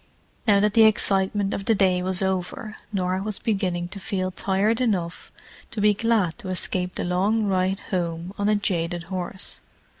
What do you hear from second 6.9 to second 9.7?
the long ride home on a jaded horse.